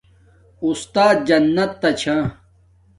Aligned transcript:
اُستات 0.63 1.17
جنت 1.27 1.71
تاچھا 1.81 2.17